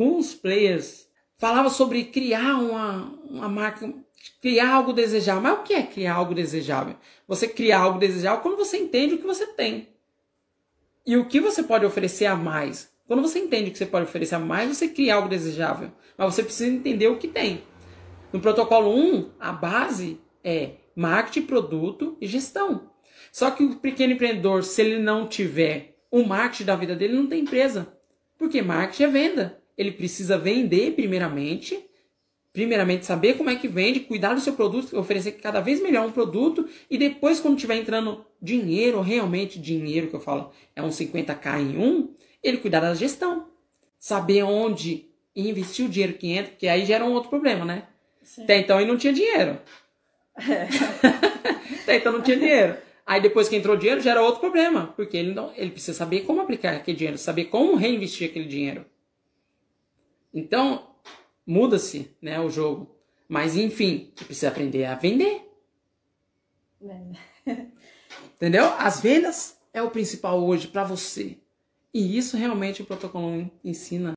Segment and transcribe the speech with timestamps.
[0.00, 1.06] alguns players
[1.36, 3.92] falavam sobre criar uma, uma marca,
[4.40, 5.42] criar algo desejável.
[5.42, 6.96] Mas o que é criar algo desejável?
[7.28, 9.88] Você criar algo desejável quando você entende o que você tem.
[11.06, 12.90] E o que você pode oferecer a mais.
[13.06, 15.90] Quando você entende que você pode oferecer a mais, você cria algo desejável.
[16.16, 17.62] Mas você precisa entender o que tem.
[18.32, 22.90] No protocolo 1, a base é marketing, produto e gestão.
[23.32, 27.26] Só que o pequeno empreendedor, se ele não tiver o marketing da vida dele, não
[27.26, 27.92] tem empresa.
[28.38, 29.59] Porque marketing é venda.
[29.80, 31.82] Ele precisa vender primeiramente,
[32.52, 36.12] primeiramente saber como é que vende, cuidar do seu produto, oferecer cada vez melhor um
[36.12, 41.60] produto e depois quando tiver entrando dinheiro, realmente dinheiro que eu falo, é um 50k
[41.60, 43.46] em um, ele cuidar da gestão.
[43.98, 47.84] Saber onde investir o dinheiro que entra, porque aí gera um outro problema, né?
[48.22, 48.42] Sim.
[48.42, 49.58] Até então ele não tinha dinheiro.
[50.36, 50.68] É.
[51.84, 52.76] Até então não tinha dinheiro.
[53.06, 56.42] Aí depois que entrou dinheiro, gera outro problema, porque ele, não, ele precisa saber como
[56.42, 58.84] aplicar aquele dinheiro, saber como reinvestir aquele dinheiro.
[60.32, 60.94] Então,
[61.46, 62.94] muda-se né, o jogo.
[63.28, 65.48] Mas, enfim, você precisa aprender a vender.
[68.36, 68.66] Entendeu?
[68.78, 71.38] As vendas é o principal hoje para você.
[71.92, 74.14] E isso realmente o protocolo ensina.